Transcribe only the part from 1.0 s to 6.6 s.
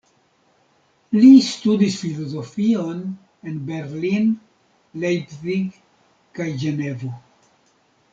Li studis filozofion en Berlin, Leipzig kaj